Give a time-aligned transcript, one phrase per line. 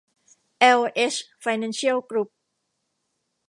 [0.59, 2.29] แอล เอช ไฟแนนซ์เชียล กรุ๊ป